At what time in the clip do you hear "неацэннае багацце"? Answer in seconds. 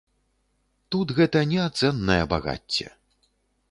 1.53-2.85